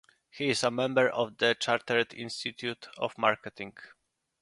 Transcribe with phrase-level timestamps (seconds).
[0.31, 3.77] He is a Member of the Chartered Institute of Marketing.